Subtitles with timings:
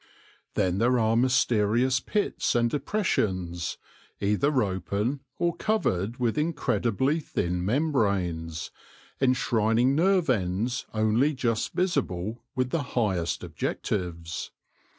[0.55, 3.77] Then there are mysterious pits and depressions,
[4.19, 8.71] either open or covered with incredibly thin membranes,
[9.21, 14.49] enshrining nerve ends only just visible with the highest objectives.